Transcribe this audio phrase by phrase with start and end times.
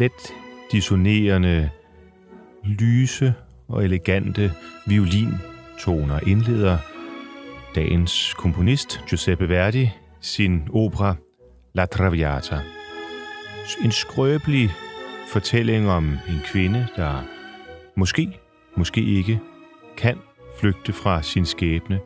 [0.00, 0.34] let
[0.72, 1.70] dissonerende,
[2.64, 3.34] lyse
[3.68, 4.52] og elegante
[4.86, 6.78] violintoner indleder
[7.74, 9.90] dagens komponist Giuseppe Verdi
[10.20, 11.14] sin opera
[11.74, 12.60] La Traviata.
[13.84, 14.70] En skrøbelig
[15.28, 17.22] fortælling om en kvinde, der
[17.96, 18.38] måske,
[18.76, 19.40] måske ikke,
[19.96, 20.18] kan
[20.60, 22.00] flygte fra sin skæbne,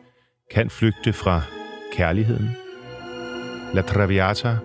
[0.51, 1.41] kan flygte fra
[1.93, 2.49] kærligheden.
[3.73, 4.57] La Traviata,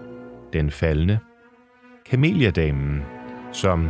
[0.52, 1.18] den faldende,
[2.06, 3.19] Kameliadamen,
[3.52, 3.88] som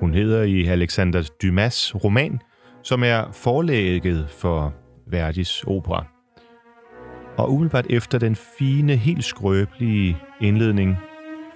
[0.00, 2.40] hun hedder i Alexander Dumas roman,
[2.82, 4.74] som er forlægget for
[5.06, 6.06] Verdis opera.
[7.36, 10.96] Og umiddelbart efter den fine, helt skrøbelige indledning,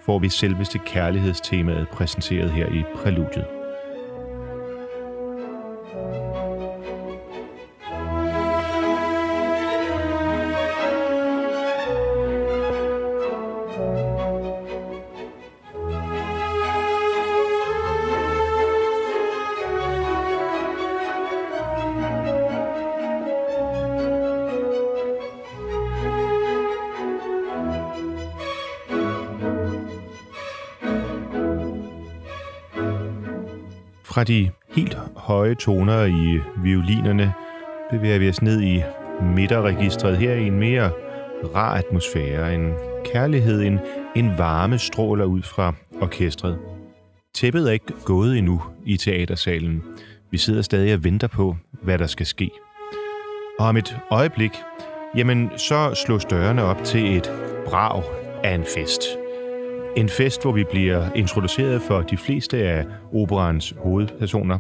[0.06, 3.57] får vi selveste kærlighedstemaet præsenteret her i præludiet.
[34.28, 37.34] De helt høje toner i violinerne
[37.91, 38.83] bevæger vi os ned i
[39.22, 40.91] midterregistret her i en mere
[41.55, 42.55] rar atmosfære.
[42.55, 42.72] En
[43.05, 43.78] kærlighed, en,
[44.17, 46.59] en varme stråler ud fra orkestret.
[47.34, 49.83] Tæppet er ikke gået endnu i teatersalen.
[50.31, 52.50] Vi sidder stadig og venter på, hvad der skal ske.
[53.59, 54.53] Og om et øjeblik,
[55.17, 57.33] jamen så slås dørene op til et
[57.67, 58.03] brag
[58.44, 59.03] af en fest.
[59.98, 64.59] En fest, hvor vi bliver introduceret for de fleste af operans hovedpersoner.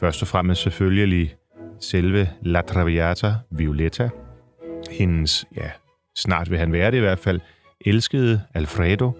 [0.00, 1.34] Først og fremmest selvfølgelig
[1.80, 4.10] selve La Traviata Violetta.
[4.90, 5.70] Hendes, ja,
[6.16, 7.40] snart vil han være det i hvert fald,
[7.86, 9.12] elskede Alfredo.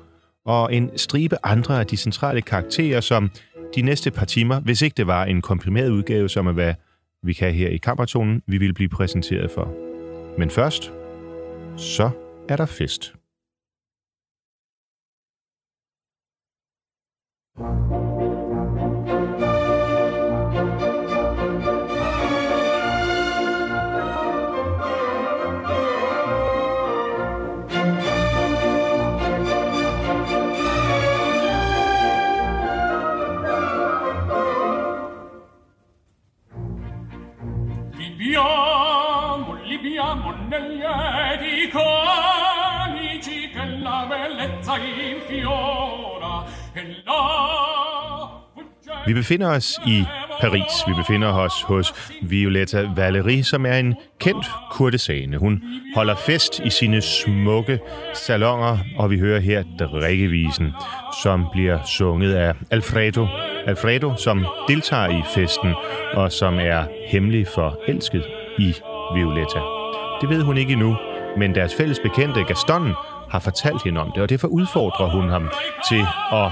[0.45, 3.31] Og en stribe andre af de centrale karakterer, som
[3.75, 6.75] de næste par timer, hvis ikke det var en komprimeret udgave, som er hvad
[7.23, 9.75] vi kan her i kammertonen, vi vil blive præsenteret for.
[10.39, 10.93] Men først,
[11.77, 12.11] så
[12.49, 13.15] er der fest.
[17.57, 18.02] Libiamo,
[49.07, 50.05] Vi befinder os i
[50.41, 50.73] Paris.
[50.87, 55.39] Vi befinder os hos Violetta Valéry, som er en kendt kurtisane.
[55.39, 55.63] Hun
[55.95, 57.79] holder fest i sine smukke
[58.15, 60.73] salonger, og vi hører her drikkevisen,
[61.23, 63.27] som bliver sunget af Alfredo.
[63.67, 65.75] Alfredo, som deltager i festen,
[66.15, 68.25] og som er hemmelig forelsket
[68.59, 68.75] i
[69.15, 69.61] Violetta.
[70.21, 70.97] Det ved hun ikke endnu,
[71.37, 72.95] men deres fælles bekendte Gaston
[73.31, 75.51] har fortalt hende om det, og derfor udfordrer hun ham
[75.91, 76.51] til at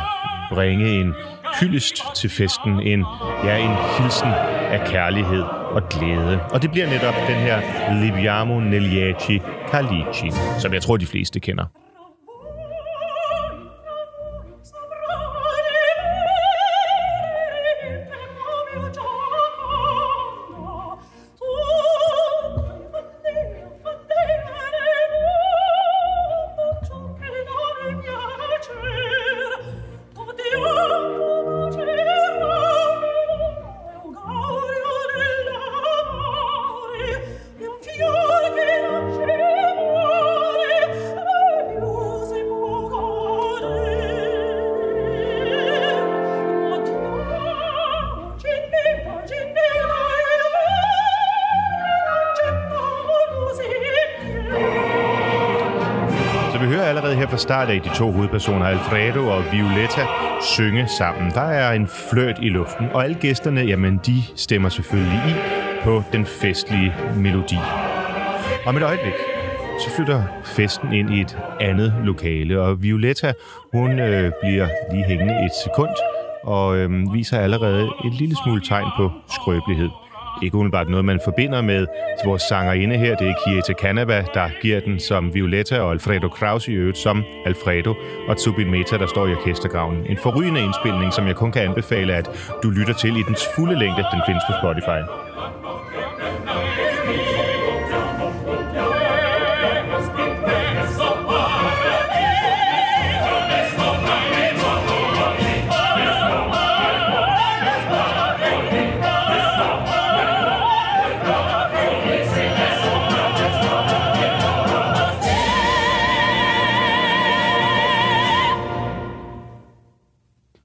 [0.51, 1.15] bringe en
[1.61, 3.05] hyldest til festen, en,
[3.45, 4.29] ja, en hilsen
[4.75, 6.41] af kærlighed og glæde.
[6.51, 7.61] Og det bliver netop den her
[8.05, 11.65] Libiamo Neglieci Calici, som jeg tror, de fleste kender.
[57.51, 60.07] Der her start af de to hovedpersoner, Alfredo og Violetta,
[60.41, 61.31] synge sammen.
[61.31, 65.33] Der er en fløjt i luften, og alle gæsterne, jamen de stemmer selvfølgelig i
[65.85, 67.57] på den festlige melodi.
[68.67, 69.13] Om et øjeblik,
[69.79, 73.33] så flytter festen ind i et andet lokale, og Violetta,
[73.73, 75.95] hun øh, bliver lige hængende et sekund,
[76.43, 79.89] og øh, viser allerede et lille smule tegn på skrøbelighed.
[80.43, 81.87] Ikke umiddelbart noget, man forbinder med
[82.25, 83.17] vores sangerinde her.
[83.17, 87.25] Det er Kieta Canava, der giver den som Violetta, og Alfredo Kraus i øvrigt som
[87.47, 87.95] Alfredo,
[88.29, 90.07] og Zubin Meta, der står i orkestergraven.
[90.07, 93.79] En forrygende indspilning, som jeg kun kan anbefale, at du lytter til i dens fulde
[93.79, 94.05] længde.
[94.13, 95.30] Den findes på Spotify.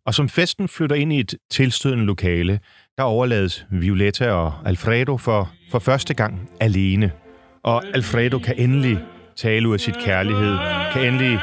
[0.05, 2.59] Og som festen flytter ind i et tilstødende lokale,
[2.97, 7.11] der overlades Violetta og Alfredo for, for første gang alene.
[7.63, 8.97] Og Alfredo kan endelig
[9.35, 10.57] tale ud af sit kærlighed,
[10.93, 11.39] kan endelig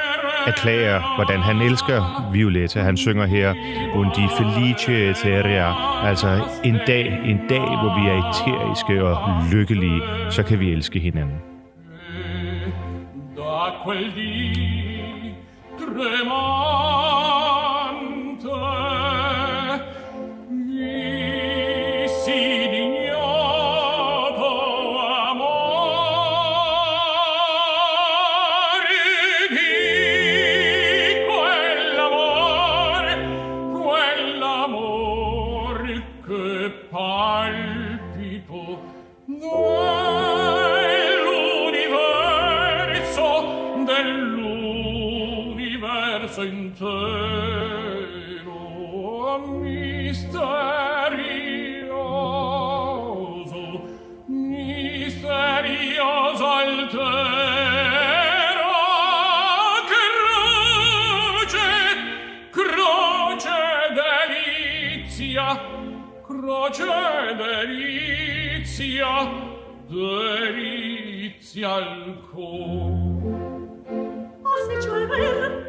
[0.46, 2.80] erklære, hvordan han elsker Violetta.
[2.80, 3.54] Han synger her,
[3.94, 5.68] Un di felice eteria,
[6.08, 9.18] altså en dag, en dag, hvor vi er eteriske og
[9.52, 10.00] lykkelige,
[10.30, 11.38] så kan vi elske hinanden.
[13.36, 15.34] Da quel di
[15.78, 17.01] tremante
[66.72, 69.14] pace delizia
[69.88, 72.92] delizia ancor
[74.42, 75.61] o se ciò è vero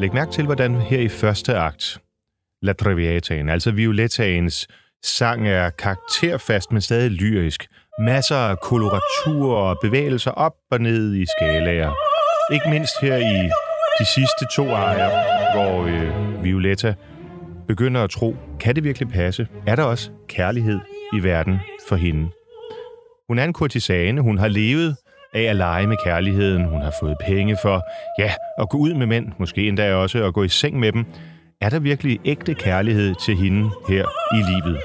[0.00, 1.98] Læg mærke til, hvordan her i første akt,
[2.62, 4.68] La Traviataen, altså Violettaens
[5.02, 7.66] sang er karakterfast, men stadig lyrisk.
[7.98, 11.92] Masser af koloratur og bevægelser op og ned i skalaer.
[12.52, 13.50] Ikke mindst her i
[14.00, 15.10] de sidste to ejer,
[15.54, 16.94] hvor øh, Violetta
[17.68, 19.48] begynder at tro, kan det virkelig passe?
[19.66, 20.80] Er der også kærlighed
[21.12, 22.30] i verden for hende?
[23.28, 24.96] Hun er en kurtisane, hun har levet
[25.34, 27.82] af at lege med kærligheden, hun har fået penge for,
[28.18, 31.06] ja, at gå ud med mænd, måske endda også at gå i seng med dem.
[31.60, 34.80] Er der virkelig ægte kærlighed til hende her i livet?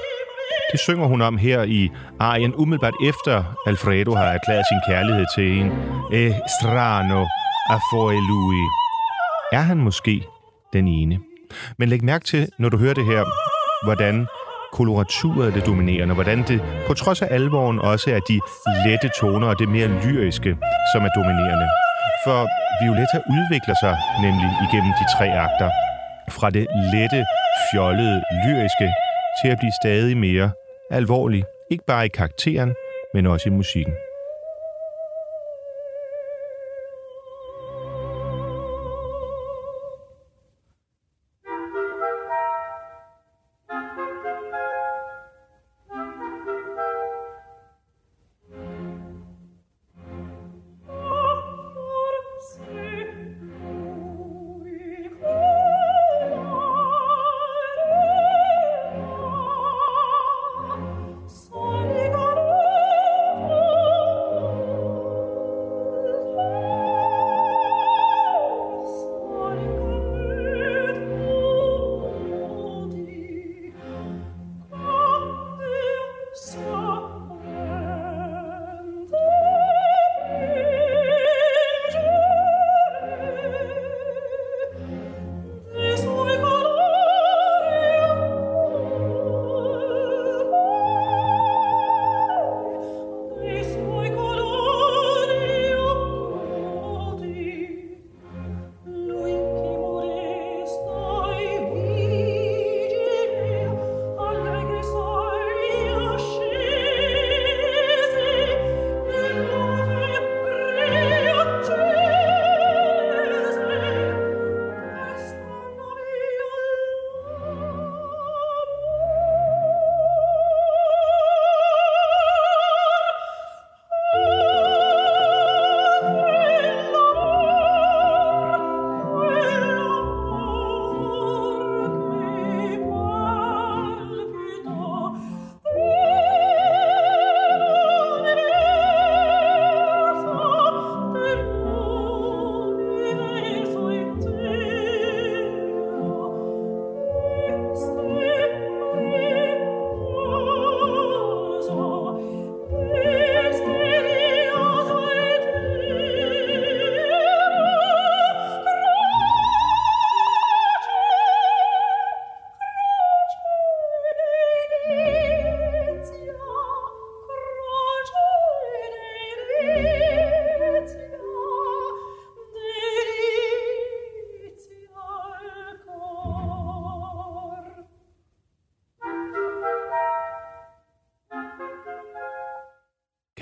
[0.72, 5.58] Det synger hun om her i arien umiddelbart efter Alfredo har erklæret sin kærlighed til
[5.60, 5.72] en
[6.12, 7.26] E strano
[7.70, 7.78] a
[8.28, 8.68] lui.
[9.52, 10.24] Er han måske
[10.72, 11.18] den ene?
[11.78, 13.24] Men læg mærke til, når du hører det her,
[13.84, 14.26] hvordan
[14.78, 18.40] koloraturet det dominerende, hvordan det på trods af alvoren også er de
[18.86, 20.50] lette toner og det mere lyriske,
[20.92, 21.68] som er dominerende.
[22.24, 22.40] For
[22.82, 25.70] Violetta udvikler sig nemlig igennem de tre akter
[26.36, 27.20] fra det lette,
[27.70, 28.88] fjollede, lyriske
[29.42, 30.50] til at blive stadig mere
[30.90, 31.44] alvorlig.
[31.70, 32.74] Ikke bare i karakteren,
[33.14, 33.94] men også i musikken.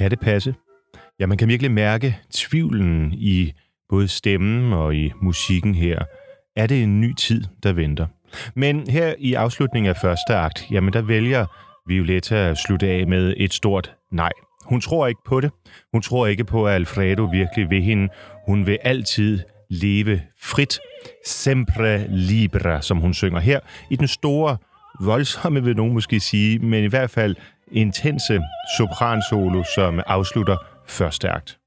[0.02, 0.54] Kan det passe?
[1.20, 3.52] Ja, man kan virkelig mærke tvivlen i
[3.88, 5.98] både stemmen og i musikken her.
[6.56, 8.06] Er det en ny tid, der venter?
[8.54, 11.46] Men her i afslutningen af første akt, jamen der vælger
[11.88, 14.32] Violetta at slutte af med et stort nej.
[14.64, 15.50] Hun tror ikke på det.
[15.92, 18.08] Hun tror ikke på, at Alfredo virkelig vil hende.
[18.46, 19.40] Hun vil altid
[19.70, 20.80] leve frit.
[21.26, 24.56] Sempre libera, som hun synger her, i den store,
[25.00, 27.36] voldsomme vil nogen måske sige, men i hvert fald
[27.72, 28.40] intense
[28.76, 31.61] sopransolo, som afslutter første akt.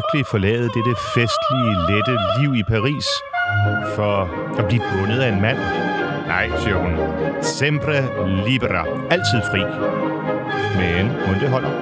[0.00, 3.08] Virkelig forlade dette festlige, lette liv i Paris
[3.96, 4.16] for
[4.58, 5.58] at blive bundet af en mand?
[6.26, 6.92] Nej, siger hun.
[7.42, 7.96] Sempre
[8.46, 8.82] libera.
[9.10, 9.62] Altid fri.
[10.80, 11.72] Men hun det holder.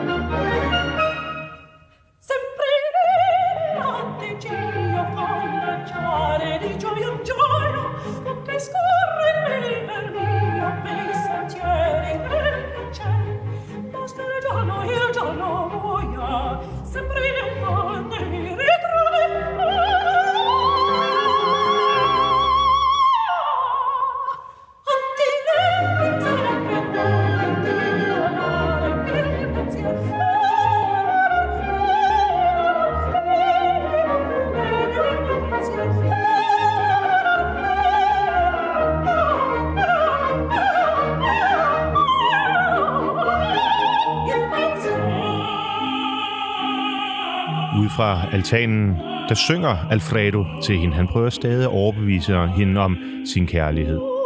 [48.38, 48.96] Altanen,
[49.28, 50.94] der synger Alfredo til hende.
[50.94, 54.17] Han prøver stadig at overbevise hende om sin kærlighed.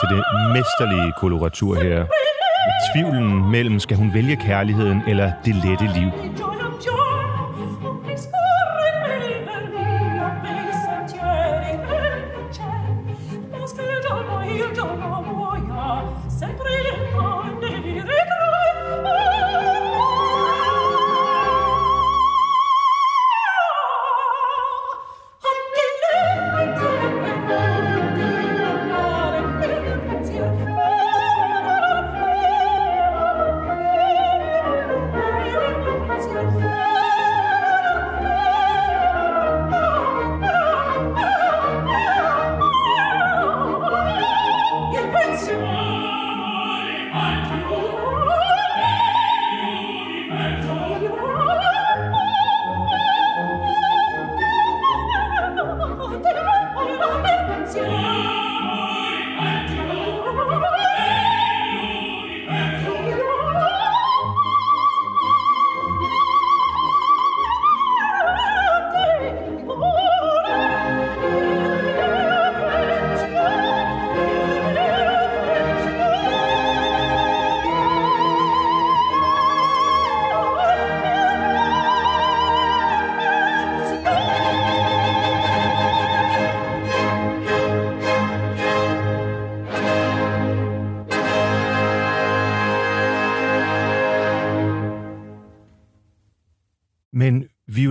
[0.00, 2.04] Til det mesterlige koloratur her.
[2.92, 6.10] Tvivlen mellem, skal hun vælge kærligheden eller det lette liv.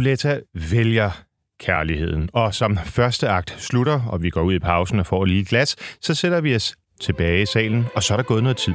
[0.09, 0.39] Violetta
[0.71, 1.11] vælger
[1.59, 2.29] kærligheden.
[2.33, 5.47] Og som første akt slutter, og vi går ud i pausen og får lige et
[5.47, 8.73] glas, så sætter vi os tilbage i salen, og så er der gået noget tid.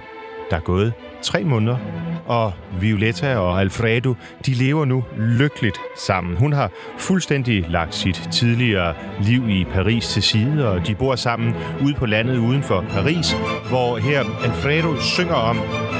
[0.50, 0.92] Der er gået
[1.22, 1.78] tre måneder,
[2.26, 4.14] og Violetta og Alfredo,
[4.46, 6.36] de lever nu lykkeligt sammen.
[6.36, 11.54] Hun har fuldstændig lagt sit tidligere liv i Paris til side, og de bor sammen
[11.84, 13.32] ude på landet uden for Paris,
[13.68, 15.56] hvor her Alfredo synger om,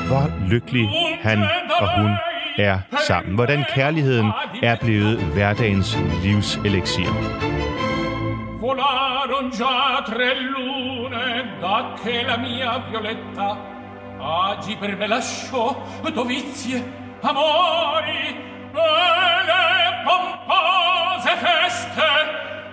[0.07, 0.89] hvor lykkelig
[1.23, 1.39] han
[1.81, 2.11] og hun
[2.59, 3.35] er sammen.
[3.35, 7.11] Hvordan kærligheden er blevet hverdagens livseliksir.
[8.61, 11.27] Volaron già tre lune
[11.61, 13.49] da che la mia Violetta
[14.19, 15.77] agi per me lasciò
[16.15, 16.83] dovizie,
[17.21, 18.25] amori,
[18.73, 22.11] le pompose feste,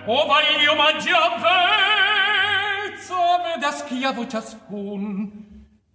[0.06, 5.30] o vagli omaggi a vezzo vede a schiavo ciascun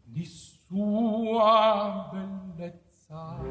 [0.04, 3.47] di sua bellezza.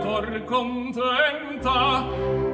[0.00, 2.04] cor contenta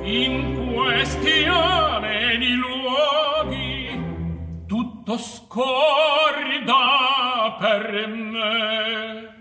[0.03, 4.03] in questione di luoghi
[4.67, 6.75] tutto scorda
[7.59, 9.33] per me.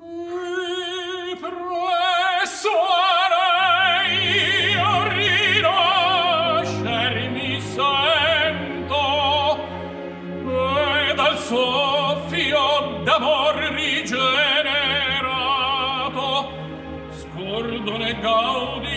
[0.00, 4.92] E presso a lei io
[5.58, 9.02] rinascer mi sento
[11.10, 14.37] e dal soffio d'amor rigel
[18.14, 18.87] gold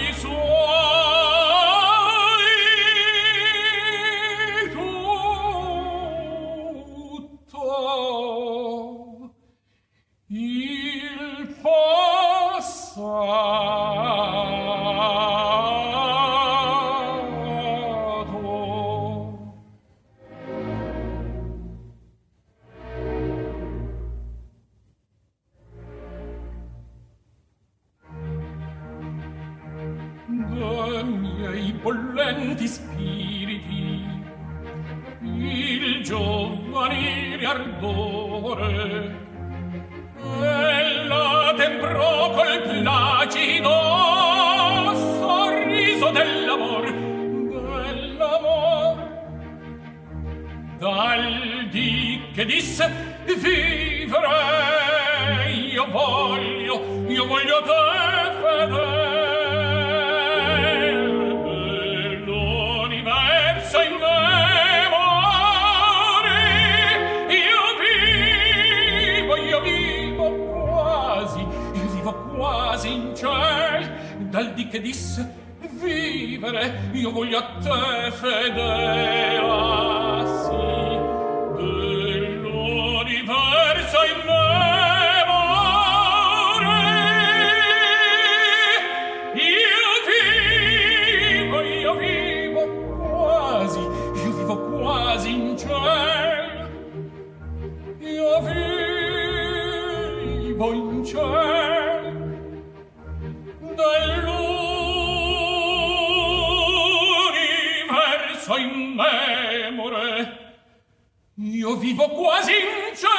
[111.91, 113.11] vivo quasi in cielo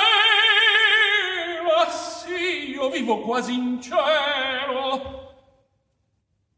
[1.76, 5.20] ah sì io vivo quasi in cielo.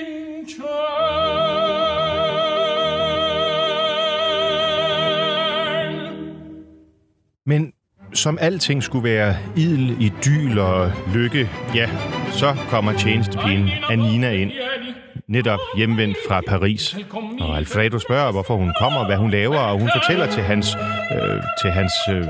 [0.00, 0.46] in
[7.44, 7.72] Men
[8.14, 11.88] som alting skulle være idel, idyl og lykke, ja,
[12.32, 14.52] så kommer tjenestepigen Anina ind,
[15.32, 16.96] netop hjemvendt fra Paris.
[17.40, 20.76] Og Alfredo spørger, hvorfor hun kommer, hvad hun laver, og hun fortæller til hans,
[21.12, 22.24] øh, til hans øh,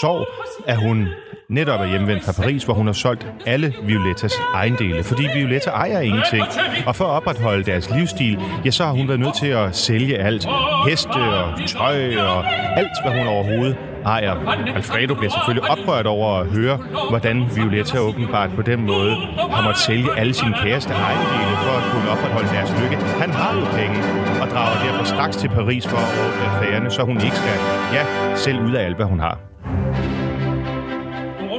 [0.00, 0.26] sorg,
[0.66, 1.08] at hun
[1.48, 6.00] netop er hjemvendt fra Paris, hvor hun har solgt alle Violettas ejendele, fordi Violetta ejer
[6.00, 6.44] ingenting.
[6.86, 10.18] Og for at opretholde deres livsstil, ja, så har hun været nødt til at sælge
[10.18, 10.46] alt.
[10.88, 12.46] Heste og tøj og
[12.78, 14.34] alt, hvad hun overhovedet ejer.
[14.74, 16.76] Alfredo bliver selvfølgelig oprørt over at høre,
[17.10, 19.16] hvordan Violetta åbenbart på den måde
[19.54, 22.96] har måttet sælge alle sine kæreste ejendele for at kunne opretholde deres lykke.
[22.96, 23.98] Han har jo penge
[24.42, 27.58] og drager derfor straks til Paris for at åbne affærerne, så hun ikke skal,
[27.92, 28.04] ja,
[28.36, 29.38] selv ud af alt, hvad hun har.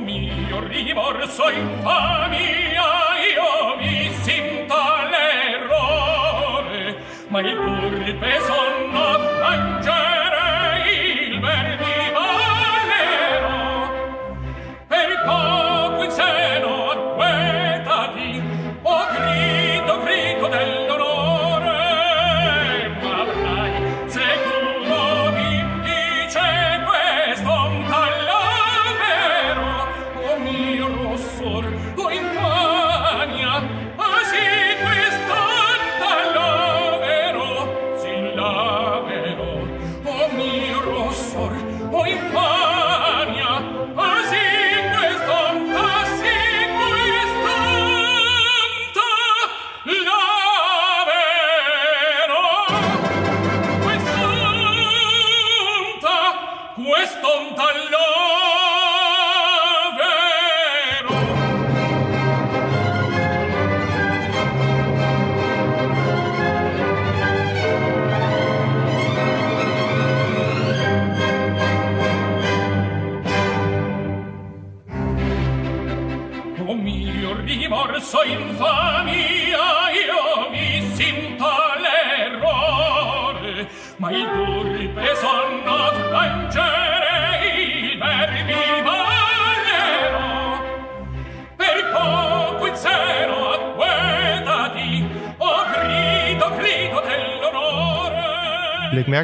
[0.06, 2.90] Mio rimorso infamia,
[3.30, 4.48] io vissim
[5.12, 6.94] l'errore,
[7.32, 7.75] ma il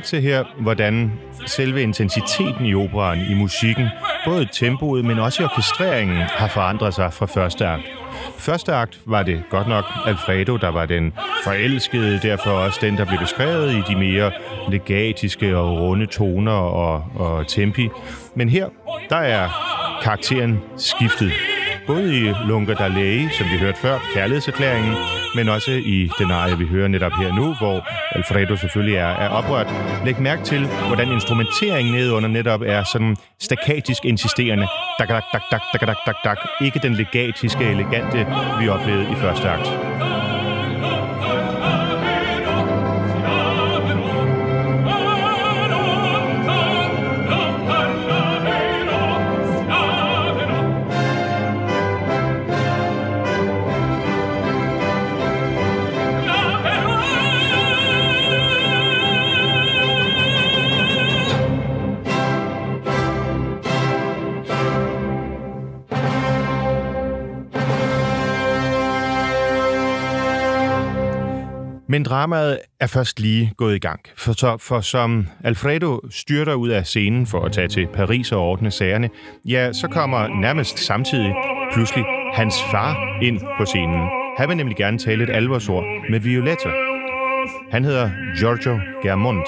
[0.01, 1.11] mærke til her, hvordan
[1.45, 3.87] selve intensiteten i operaen, i musikken,
[4.25, 7.83] både tempoet, men også i orkestreringen, har forandret sig fra første akt.
[8.37, 13.05] Første akt var det godt nok Alfredo, der var den forelskede, derfor også den, der
[13.05, 14.31] blev beskrevet i de mere
[14.69, 17.89] legatiske og runde toner og, og tempi.
[18.35, 18.69] Men her,
[19.09, 19.49] der er
[20.03, 21.31] karakteren skiftet.
[21.87, 24.95] Både i Lunga Dalei, som vi hørte før, kærlighedserklæringen,
[25.35, 29.29] men også i den arie, vi hører netop her nu, hvor Alfredo selvfølgelig er, er
[29.29, 29.73] oprørt.
[30.05, 34.67] Læg mærke til, hvordan instrumenteringen nedunder netop er sådan staccatisk insisterende.
[34.99, 36.37] Dak, dak, dak, dak, dak, dak, dak, dak.
[36.61, 38.27] Ikke den legatiske, elegante,
[38.59, 40.10] vi oplevede i første akt.
[71.91, 73.99] Men dramaet er først lige gået i gang.
[74.17, 78.39] For, så, for som Alfredo styrter ud af scenen for at tage til Paris og
[78.39, 79.09] ordne sagerne,
[79.45, 81.33] ja, så kommer nærmest samtidig
[81.73, 84.09] pludselig hans far ind på scenen.
[84.37, 86.69] Han vil nemlig gerne tale et alvorsord med Violetta.
[87.71, 89.47] Han hedder Giorgio Germont,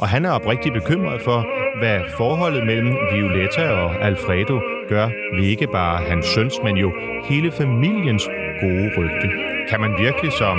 [0.00, 1.46] og han er oprigtigt bekymret for,
[1.78, 6.92] hvad forholdet mellem Violetta og Alfredo gør ved ikke bare hans søns, men jo
[7.28, 8.28] hele familiens
[8.60, 9.53] gode rygte.
[9.70, 10.58] Kan man virkelig som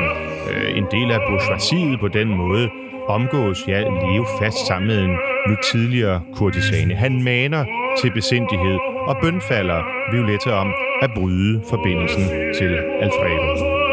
[0.51, 2.69] øh, en del af bourgeoisiet på den måde
[3.07, 5.17] omgås, ja, leve fast sammen med en
[5.49, 6.95] nu tidligere kurtisane?
[6.95, 7.65] Han maner
[8.01, 12.23] til besindighed og bønfalder Violetta om at bryde forbindelsen
[12.57, 13.84] til Alfredo.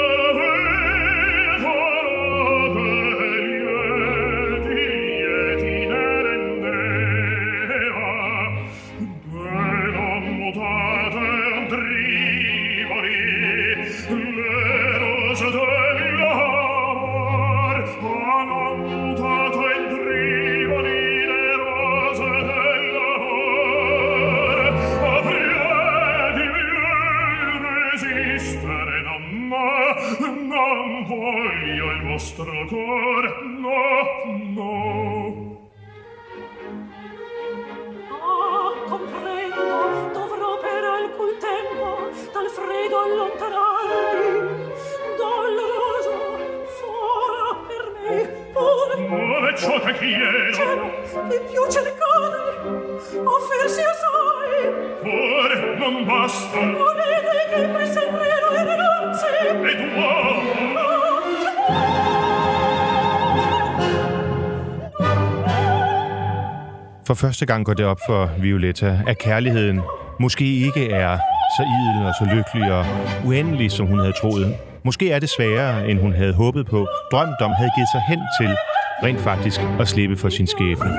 [67.12, 69.80] For første gang går det op for Violetta, at kærligheden
[70.20, 71.18] måske ikke er
[71.56, 72.86] så idel og så lykkelig og
[73.24, 74.56] uendelig, som hun havde troet.
[74.84, 78.20] Måske er det sværere, end hun havde håbet på, drømt om, havde givet sig hen
[78.40, 78.56] til
[79.04, 80.90] rent faktisk at slippe for sin skæbne.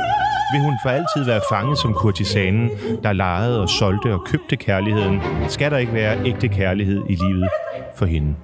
[0.53, 2.69] Vil hun for altid være fanget som kurtisanen,
[3.03, 5.21] der lejede og solgte og købte kærligheden?
[5.49, 7.49] Skal der ikke være ægte kærlighed i livet
[7.95, 8.35] for hende?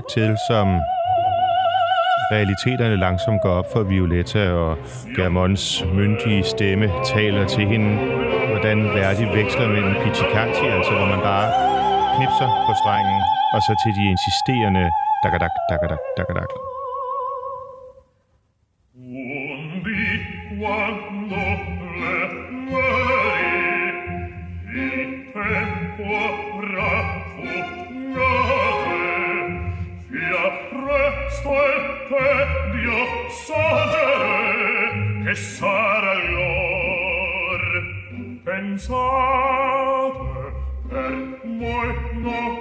[0.00, 0.66] Mærke til, som
[2.32, 4.78] realiteterne langsomt går op for Violetta, og
[5.16, 7.90] Germons myndige stemme taler til hende,
[8.50, 11.48] hvordan værdig veksler mellem pizzicati, altså hvor man bare
[12.16, 13.20] knipser på strengen,
[13.54, 14.84] og så til de insisterende
[15.24, 16.69] dakadak, dakadak, dagadak.
[35.30, 37.62] e sarà l'or.
[38.44, 38.92] Pensate
[40.88, 41.12] per
[41.44, 41.90] moi
[42.24, 42.59] no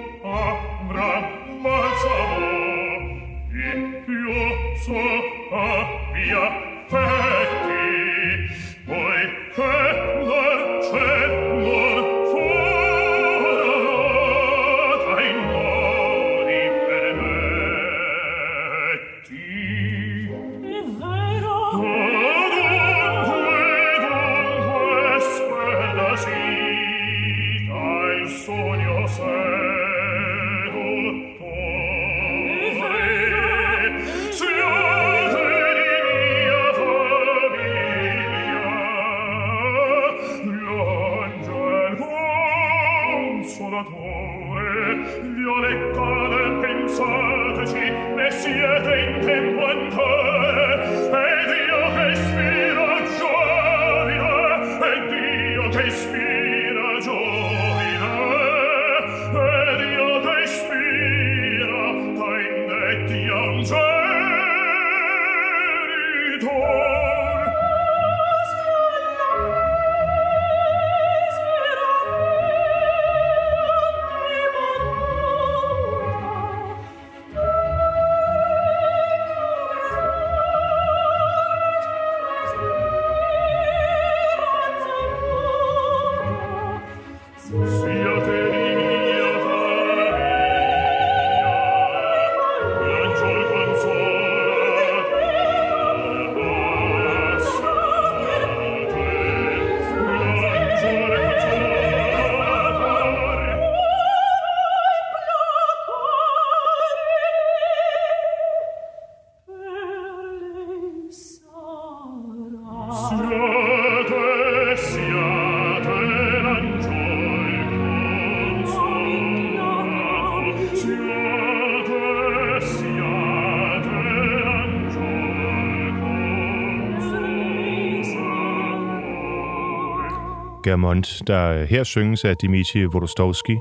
[130.69, 130.89] consolato.
[130.89, 133.57] Germont, der øh, her synges af Dimitri Vodostovski,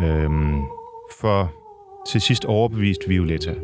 [0.00, 0.62] øhm,
[1.12, 1.52] for
[2.06, 3.54] til sidst overbevist Violetta.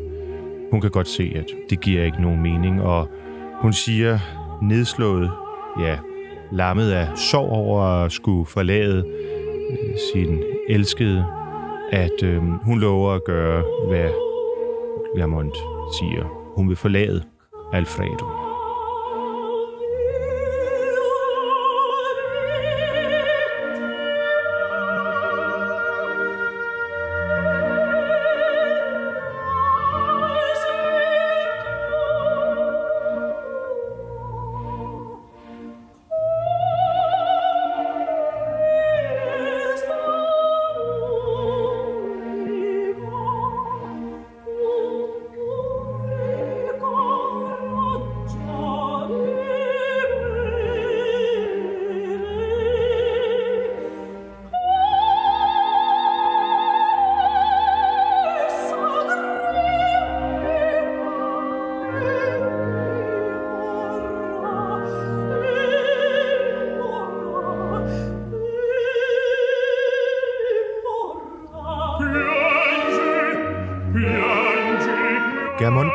[0.71, 3.07] Hun kan godt se, at det giver ikke nogen mening, og
[3.61, 4.19] hun siger
[4.61, 5.31] nedslået,
[5.79, 5.97] ja,
[6.51, 9.05] lammet af sorg over at skulle forlade
[9.71, 11.25] øh, sin elskede,
[11.91, 14.09] at øh, hun lover at gøre, hvad
[15.17, 15.55] Germont
[15.99, 16.53] siger.
[16.55, 17.23] Hun vil forlade
[17.73, 18.46] Alfredo.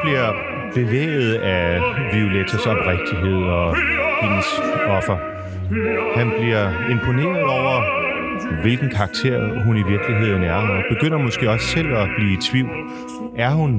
[0.02, 0.32] Bliver
[0.74, 1.80] bevæget af
[2.12, 3.76] Violettas oprigtighed og
[4.22, 4.46] hendes
[4.88, 5.16] offer.
[6.16, 8.02] Han bliver imponeret over,
[8.62, 12.70] hvilken karakter hun i virkeligheden er, og begynder måske også selv at blive i tvivl.
[13.36, 13.72] Er hun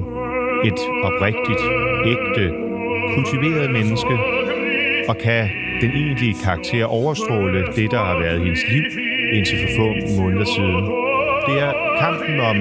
[0.65, 1.63] et oprigtigt,
[2.05, 2.53] ægte,
[3.15, 4.17] kultiveret menneske,
[5.09, 5.49] og kan
[5.81, 8.83] den egentlige karakter overstråle det, der har været hendes liv
[9.33, 9.87] indtil for få
[10.21, 10.85] måneder siden?
[11.47, 12.57] Det er kampen om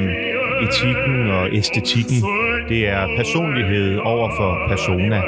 [0.64, 2.18] etikken og æstetikken.
[2.72, 5.22] Det er personlighed over for persona.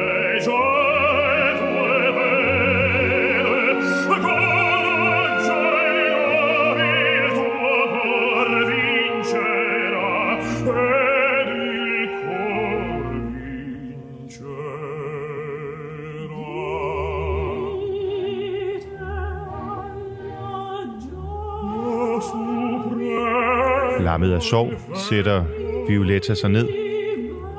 [24.01, 25.45] Lammet af sov sætter
[25.89, 26.84] Violetta sig ned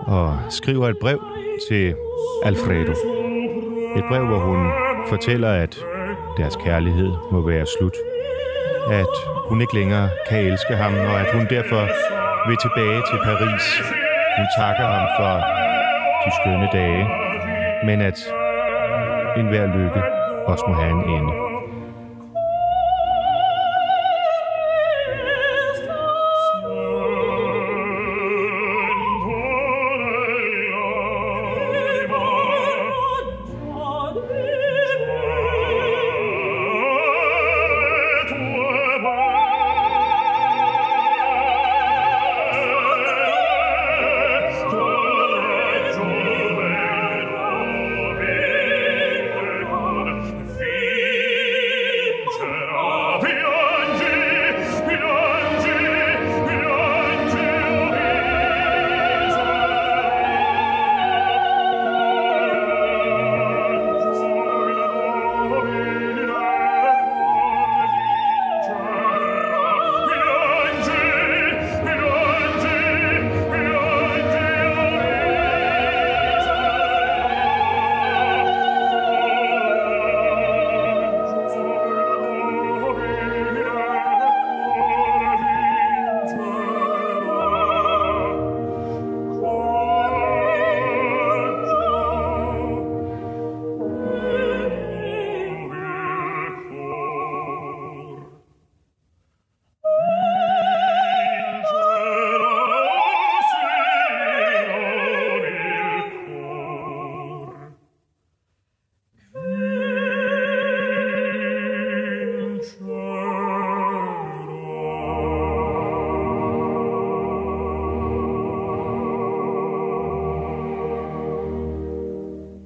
[0.08, 1.20] og skriver et brev
[1.70, 1.96] til
[2.44, 2.92] Alfredo.
[3.98, 4.72] Et brev, hvor hun
[5.08, 5.80] fortæller, at
[6.38, 7.98] deres kærlighed må være slut.
[8.92, 9.14] At
[9.50, 11.84] hun ikke længere kan elske ham, og at hun derfor
[12.48, 13.66] vil tilbage til Paris.
[14.38, 15.34] Hun takker ham for
[16.24, 17.08] de skønne dage,
[17.86, 18.18] men at
[19.38, 20.02] enhver lykke
[20.46, 21.45] også må have en ende.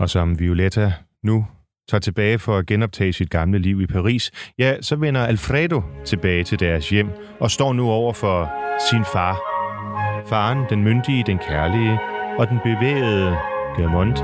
[0.10, 0.94] Og som Violetta
[1.24, 1.46] nu
[1.90, 6.44] tager tilbage for at genoptage sit gamle liv i Paris, ja, så vender Alfredo tilbage
[6.44, 8.52] til deres hjem og står nu over for
[8.90, 9.38] sin far.
[10.30, 12.00] Faren, den myndige, den kærlige
[12.38, 13.38] og den bevægede
[13.78, 14.18] Germont,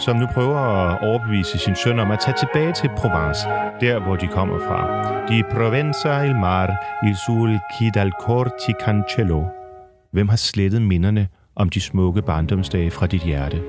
[0.00, 3.48] som nu prøver at overbevise sin søn om at tage tilbage til Provence,
[3.80, 4.80] der hvor de kommer fra.
[5.28, 6.68] Di Provenza il mar,
[7.06, 9.44] il sul kidalcor dal ti cancello.
[10.12, 13.62] Hvem har slettet minderne om de smukke barndomsdage fra dit hjerte?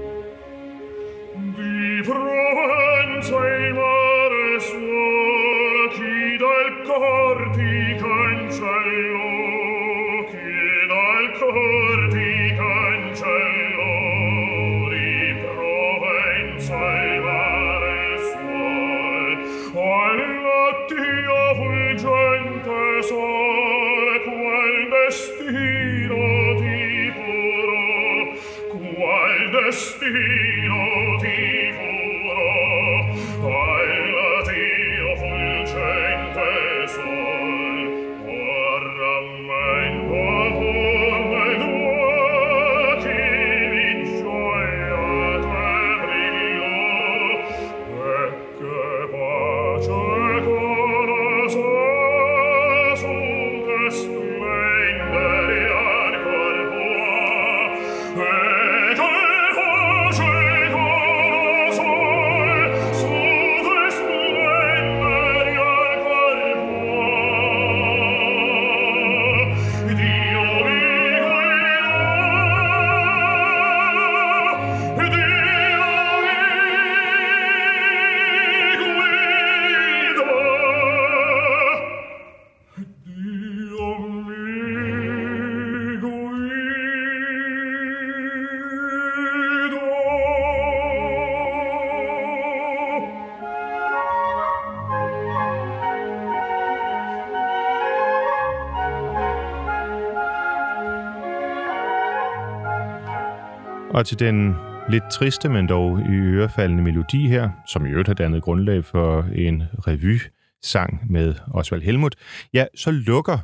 [104.00, 104.56] Og til den
[104.90, 109.22] lidt triste, men dog i ørefaldende melodi her, som i øvrigt har dannet grundlag for
[109.22, 112.16] en revy-sang med Osvald Helmut,
[112.54, 113.38] ja, så lukker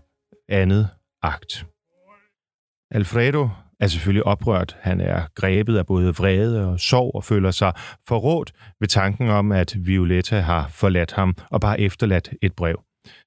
[0.49, 0.89] andet
[1.21, 1.65] akt.
[2.91, 3.49] Alfredo
[3.79, 4.77] er selvfølgelig oprørt.
[4.81, 7.73] Han er grebet af både vrede og sorg og føler sig
[8.07, 12.83] forrådt ved tanken om, at Violetta har forladt ham og bare efterladt et brev.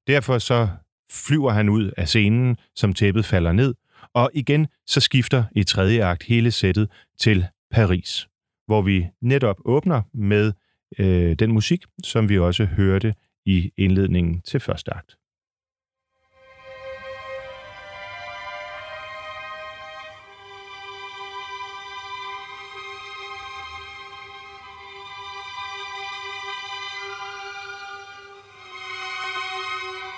[0.06, 0.68] Derfor så
[1.10, 3.74] flyver han ud af scenen, som tæppet falder ned,
[4.14, 6.88] og igen så skifter i tredje akt hele sættet
[7.20, 8.28] til Paris,
[8.66, 10.52] hvor vi netop åbner med
[10.98, 13.14] øh, den musik, som vi også hørte
[13.46, 15.16] i indledningen til første akt.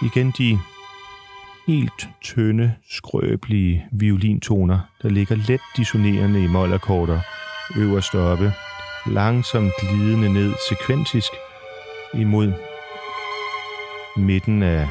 [0.03, 0.59] Igen de
[1.67, 7.21] helt tynde, skrøbelige violintoner, der ligger let dissonerende i molakkorder
[7.77, 8.53] øverst oppe,
[9.07, 11.31] langsomt glidende ned sekventisk
[12.15, 12.53] imod
[14.17, 14.89] midten af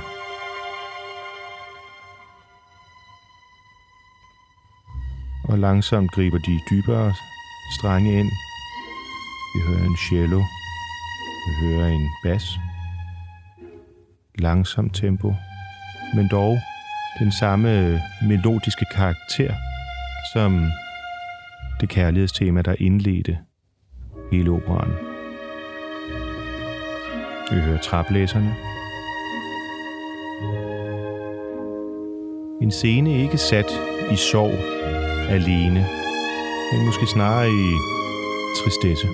[5.50, 7.14] og langsomt griber de dybere
[7.80, 8.32] strenge ind.
[9.56, 10.40] Vi hører en cello.
[11.48, 12.44] Vi hører en bas.
[14.36, 15.34] Langsomt tempo,
[16.16, 16.60] men dog
[17.20, 19.54] den samme øh, melodiske karakter
[20.34, 20.72] som
[21.82, 23.38] det kærlighedstema, der indledte
[24.32, 24.94] hele operaen.
[27.52, 28.56] Vi hører traplæserne.
[32.62, 33.72] En scene ikke sat
[34.12, 34.54] i sorg
[35.30, 35.86] alene,
[36.72, 37.68] men måske snarere i
[38.64, 39.08] tristesse.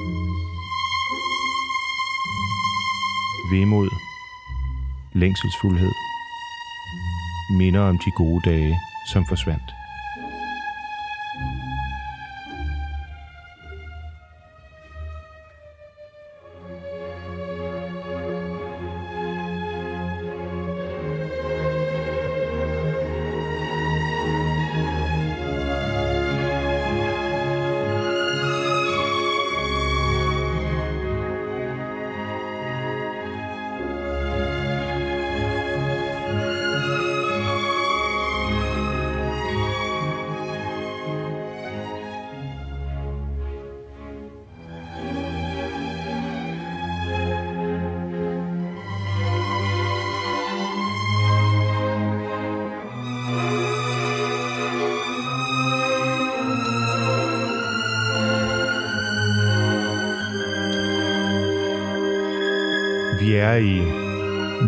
[3.52, 3.90] Vemod,
[5.14, 5.92] længselsfuldhed,
[7.50, 9.75] minder om de gode dage, som forsvandt.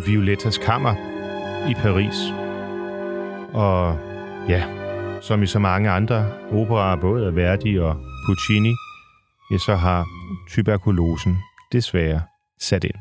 [0.08, 0.96] Violettas kammer
[1.70, 2.16] i Paris.
[3.54, 4.00] Og
[4.50, 4.64] ja,
[5.22, 7.96] som i så mange andre operaer, både af Verdi og
[8.28, 8.74] Puccini,
[9.52, 10.06] ja, så har
[10.50, 11.38] tuberkulosen
[11.72, 12.22] desværre
[12.60, 12.96] sat ind.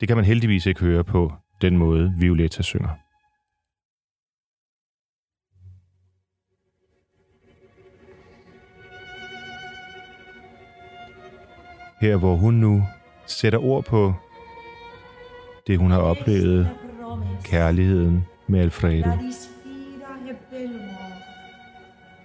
[0.00, 2.88] Det kan man heldigvis ikke høre på den måde, Violetta synger.
[12.00, 12.82] Her hvor hun nu
[13.26, 14.14] sætter ord på
[15.66, 16.70] det, hun har oplevet,
[17.44, 19.10] kærligheden med Alfredo.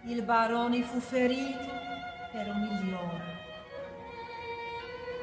[0.10, 1.72] Il barone fu ferito
[2.34, 3.22] per un migliore.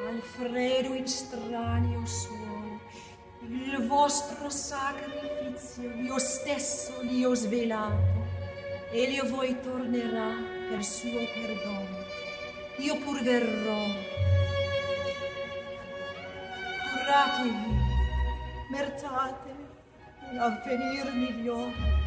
[0.08, 2.80] Alfredo in stranio suolo,
[3.42, 8.20] il vostro sacrificio io stesso li ho svelato,
[8.92, 10.30] e io voi tornerà
[10.68, 11.98] per suo perdono.
[12.78, 13.82] Io pur verrò.
[16.90, 17.87] Curatevi,
[18.70, 19.54] mertate
[20.30, 22.06] un avvenir migliore.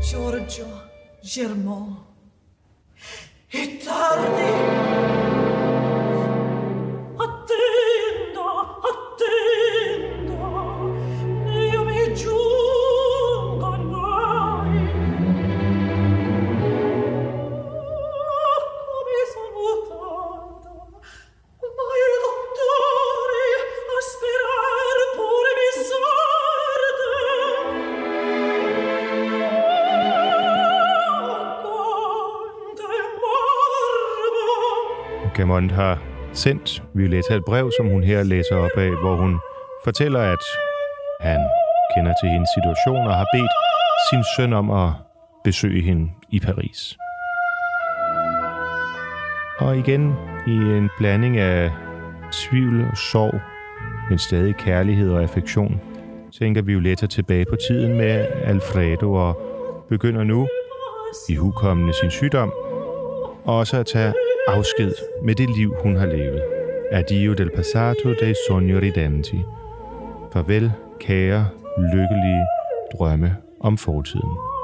[0.00, 1.98] Giorgio Germont.
[3.48, 5.27] È tardi.
[35.38, 39.38] Gamond har sendt Violetta et brev, som hun her læser op af, hvor hun
[39.84, 40.44] fortæller, at
[41.20, 41.40] han
[41.94, 43.52] kender til hendes situation og har bedt
[44.10, 44.90] sin søn om at
[45.44, 46.98] besøge hende i Paris.
[49.58, 50.14] Og igen
[50.46, 51.70] i en blanding af
[52.32, 53.40] tvivl og sorg,
[54.08, 55.80] men stadig kærlighed og affektion,
[56.38, 59.40] tænker Violetta tilbage på tiden med Alfredo og
[59.88, 60.48] begynder nu,
[61.28, 62.52] i hukommende sin sygdom,
[63.44, 64.12] også at tage
[64.48, 64.94] afsked
[65.24, 66.42] med det liv, hun har levet.
[66.92, 69.40] Addio del passato dei sogni ridenti.
[70.32, 72.44] Farvel, kære, lykkelige
[72.92, 74.57] drømme om fortiden.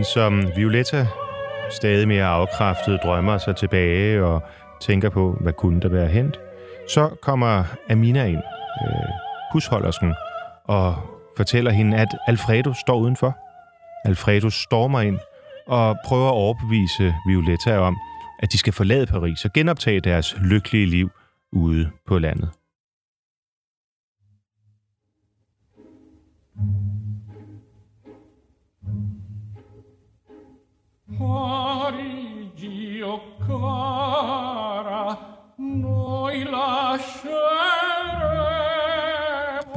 [0.00, 1.06] Men som Violetta
[1.70, 4.42] stadig mere afkræftet drømmer sig tilbage og
[4.80, 6.40] tænker på, hvad kunne der være hent,
[6.88, 8.42] så kommer Amina ind,
[8.82, 9.08] øh,
[9.52, 10.14] husholdersken,
[10.64, 10.96] og
[11.36, 13.38] fortæller hende, at Alfredo står udenfor.
[14.04, 15.18] Alfredo stormer ind
[15.66, 17.96] og prøver at overbevise Violetta om,
[18.42, 21.10] at de skal forlade Paris og genoptage deres lykkelige liv
[21.52, 22.50] ude på landet.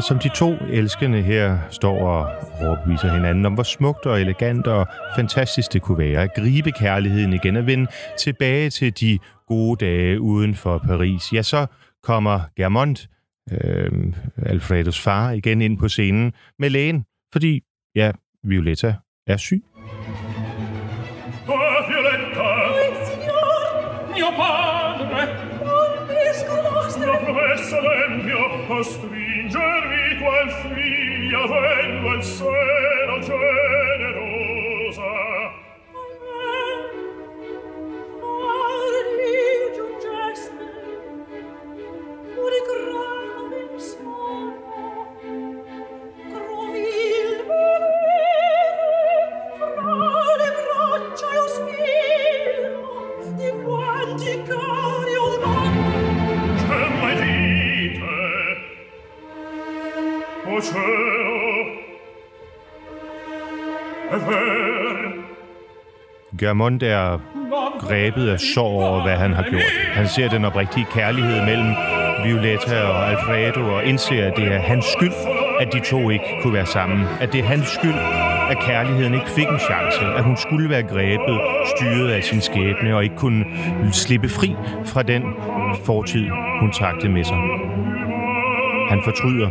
[0.00, 2.28] Og som de to elskende her står og
[2.60, 4.86] overbeviser hinanden om, hvor smukt og elegant og
[5.16, 7.86] fantastisk det kunne være at gribe kærligheden igen og vende
[8.18, 11.66] tilbage til de gode dage uden for Paris, ja, så
[12.02, 13.08] kommer Germont,
[13.52, 13.90] øh,
[14.46, 17.60] Alfredos far, igen ind på scenen med lægen, fordi,
[17.94, 18.12] ja,
[18.44, 18.94] Violetta
[19.26, 19.64] er syg.
[21.90, 22.48] Violetta,
[23.06, 25.22] Signor, Mio padre,
[25.66, 29.69] non riesco la vostra promessa a stringermi qual figlia
[31.48, 32.69] vengo al sole.
[66.40, 67.18] Germont er
[67.80, 69.72] grebet af sorg over, hvad han har gjort.
[69.92, 71.74] Han ser den oprigtige kærlighed mellem
[72.24, 75.12] Violetta og Alfredo og indser, at det er hans skyld,
[75.60, 77.06] at de to ikke kunne være sammen.
[77.20, 77.94] At det er hans skyld,
[78.50, 81.40] at kærligheden ikke fik en chance, at hun skulle være grebet,
[81.76, 83.44] styret af sin skæbne og ikke kunne
[83.92, 84.54] slippe fri
[84.86, 85.22] fra den
[85.84, 86.28] fortid,
[86.60, 87.38] hun trakte med sig.
[88.90, 89.48] Han fortryder,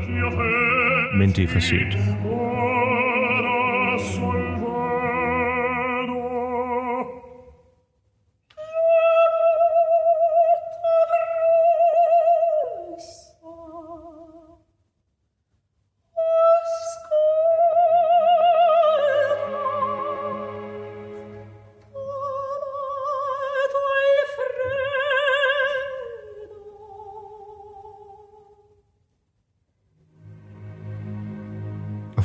[1.18, 1.98] men det er for sent.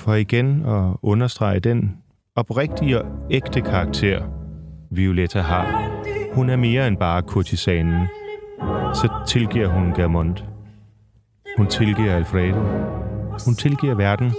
[0.05, 1.97] For igen at understrege den
[2.37, 4.23] oprigtige og ægte karakter,
[4.91, 5.91] Violetta har.
[6.35, 8.07] Hun er mere end bare kurtisanen.
[8.95, 10.45] Så tilgiver hun Germont.
[11.57, 12.61] Hun tilgiver Alfredo.
[13.47, 14.33] Hun tilgiver verden,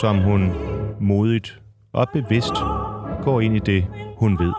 [0.00, 0.52] som hun
[1.00, 1.60] modigt
[1.92, 2.54] og bevidst
[3.22, 3.86] går ind i det,
[4.18, 4.52] hun ved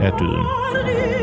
[0.00, 1.21] er døden.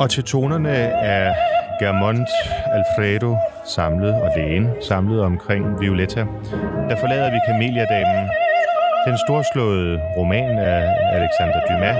[0.00, 0.76] Og til tonerne
[1.16, 1.34] af
[1.80, 2.28] Germont,
[2.76, 6.20] Alfredo samlet og lægen samlet omkring Violetta,
[6.88, 8.30] der forlader vi Kameliadamen,
[9.06, 10.82] den storslåede roman af
[11.12, 11.98] Alexander Dumas,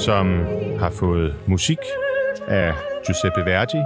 [0.00, 0.46] som
[0.80, 1.78] har fået musik
[2.48, 2.72] af
[3.06, 3.80] Giuseppe Verdi,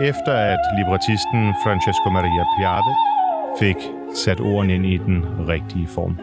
[0.00, 2.94] efter at librettisten Francesco Maria Piave
[3.60, 3.80] fik
[4.24, 6.18] sat ordene ind i den rigtige form.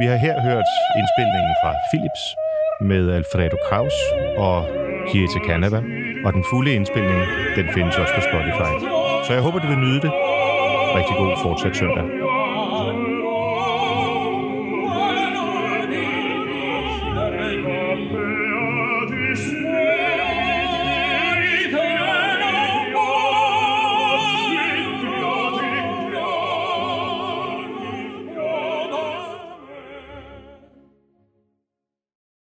[0.00, 2.24] Vi har her hørt indspilningen fra Philips
[2.80, 3.96] med Alfredo Kraus
[4.36, 5.78] og Kieta Canada,
[6.24, 7.20] og den fulde indspilning,
[7.56, 8.72] den findes også på Spotify.
[9.26, 10.12] Så jeg håber, du vil nyde det.
[10.98, 12.23] Rigtig god fortsat søndag.